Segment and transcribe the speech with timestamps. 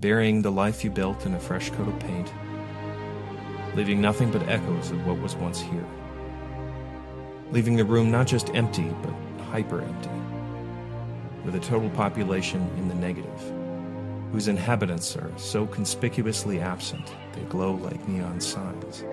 [0.00, 2.32] burying the life you built in a fresh coat of paint,
[3.74, 5.86] leaving nothing but echoes of what was once here.
[7.50, 9.12] Leaving the room not just empty, but
[9.46, 10.10] hyper empty,
[11.44, 13.52] with a total population in the negative,
[14.30, 19.04] whose inhabitants are so conspicuously absent they glow like neon signs.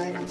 [0.00, 0.26] I'm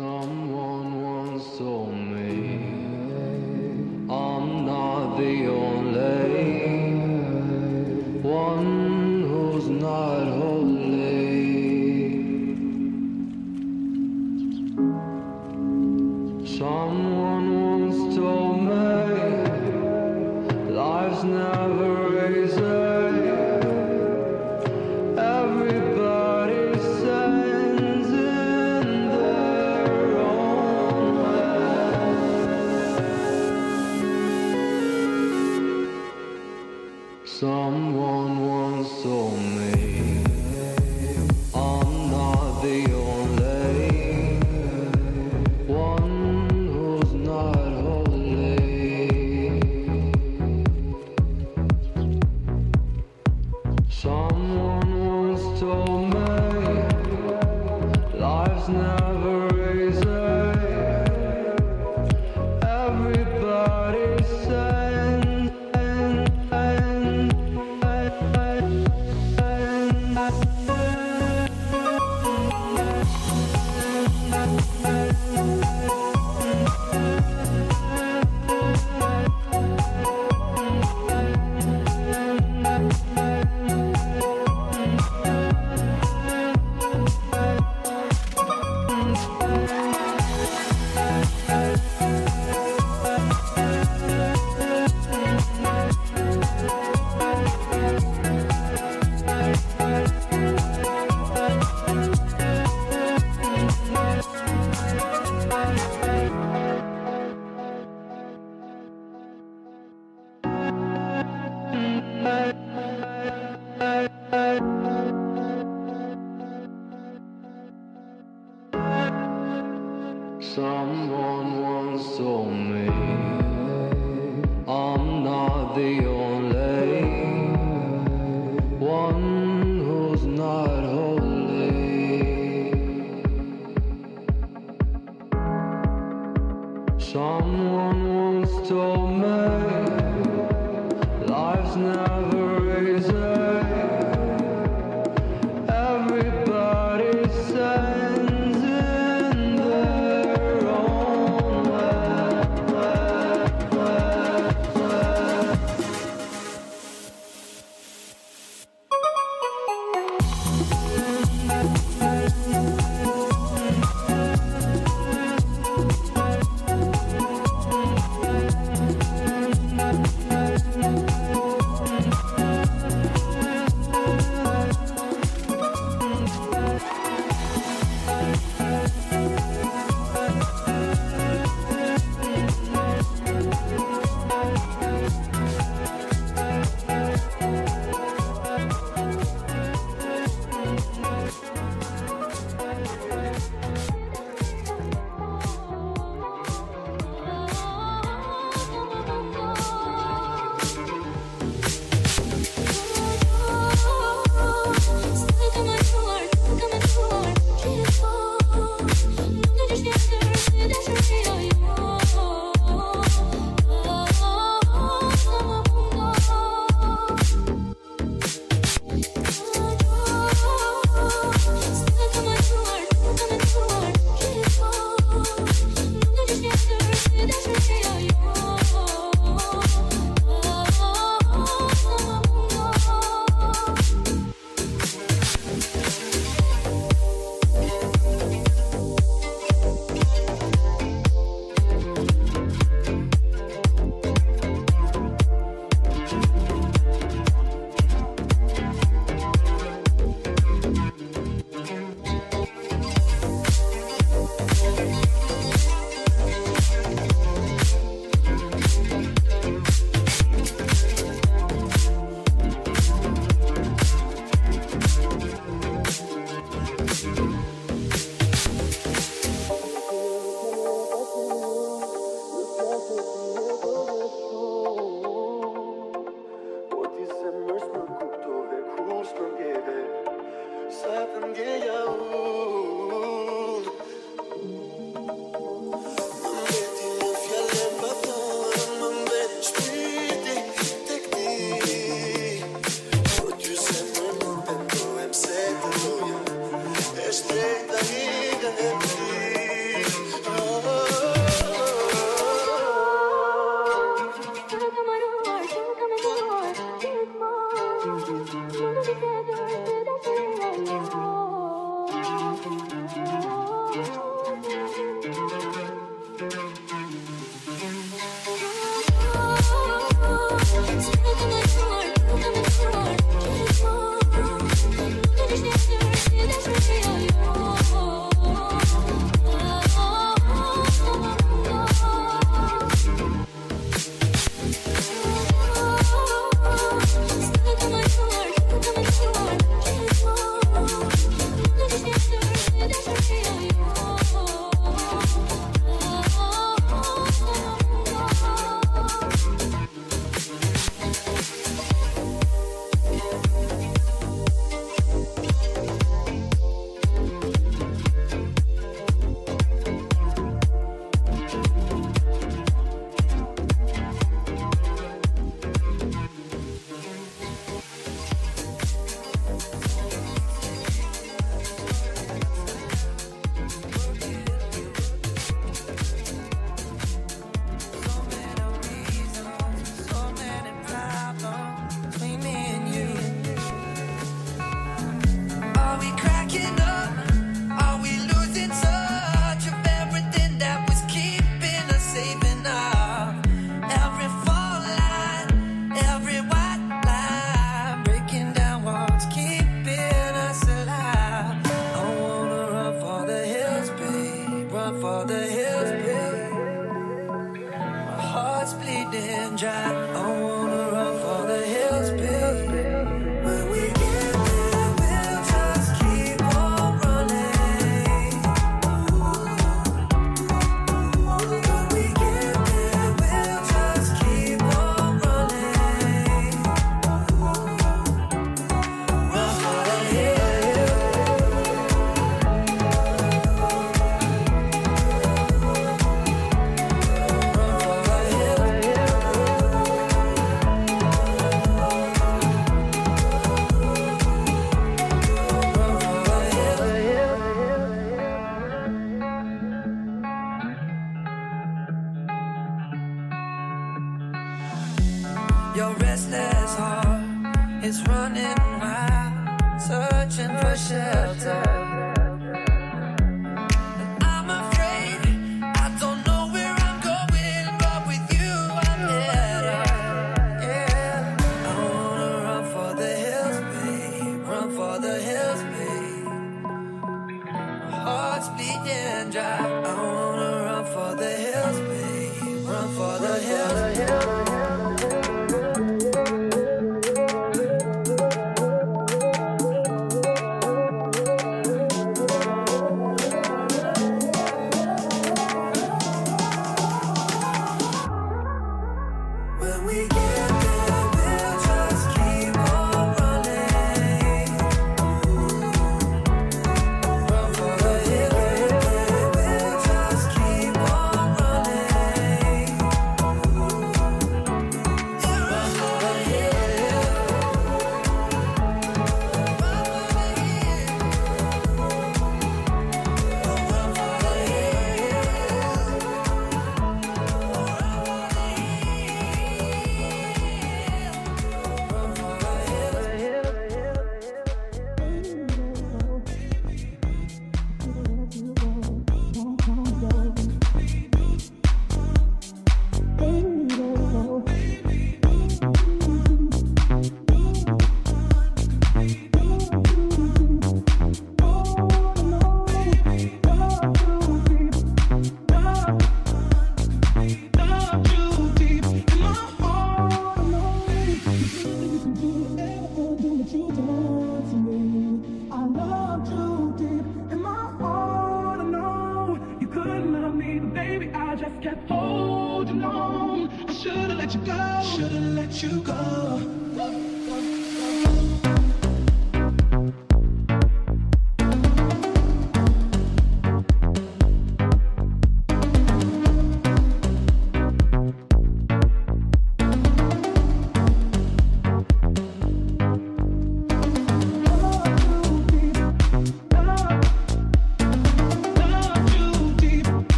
[0.00, 0.59] Someone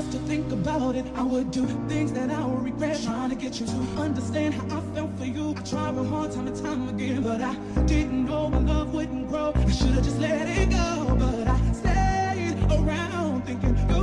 [0.00, 1.04] just to think about it.
[1.14, 2.98] I would do things that I would regret.
[3.02, 5.50] Trying to get you to understand how I felt for you.
[5.50, 9.28] I tried real hard time and time again But I didn't know my love wouldn't
[9.28, 9.52] grow.
[9.54, 13.99] I should've just let it go But I stayed around thinking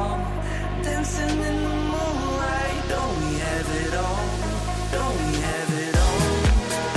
[0.00, 4.24] Dancing in the moonlight, don't we have it all?
[4.96, 6.20] Don't we have it all?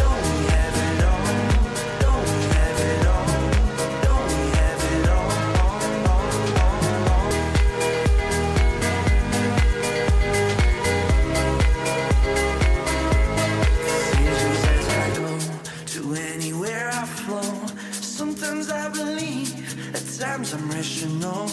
[0.01, 1.27] Don't we have it all?
[2.03, 3.27] Don't we have it all?
[4.07, 5.31] Don't we have it all?
[5.67, 6.23] all,
[6.61, 6.79] all,
[7.11, 7.31] all
[14.13, 15.31] Seasons as I go
[15.93, 16.01] to
[16.33, 17.51] anywhere I flow.
[17.91, 19.49] Sometimes I believe,
[19.93, 21.52] at times I'm rational.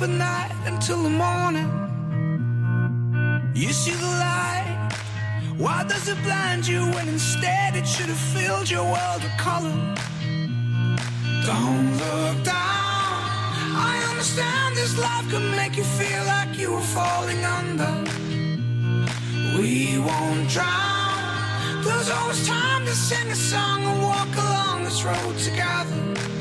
[0.00, 1.68] up at night until the morning.
[3.54, 4.92] You see the light.
[5.56, 9.76] Why does it blind you when instead it should have filled your world with color?
[11.44, 13.18] Don't look down.
[13.88, 17.92] I understand this life can make you feel like you were falling under.
[19.58, 21.82] We won't drown.
[21.84, 26.39] There's always time to sing a song and walk along this road together.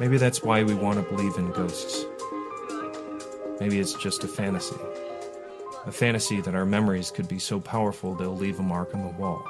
[0.00, 2.06] Maybe that's why we want to believe in ghosts.
[3.60, 4.76] Maybe it's just a fantasy.
[5.84, 9.12] A fantasy that our memories could be so powerful they'll leave a mark on the
[9.20, 9.44] wall.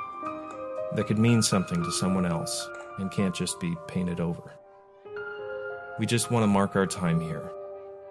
[0.96, 4.53] That could mean something to someone else and can't just be painted over.
[6.01, 7.48] We just want to mark our time here,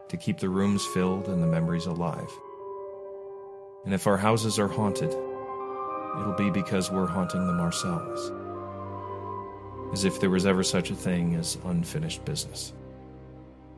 [0.08, 2.32] to keep the rooms filled and the memories alive.
[3.84, 8.32] And if our houses are haunted, it'll be because we're haunting them ourselves.
[9.92, 12.74] As if there was ever such a thing as unfinished business.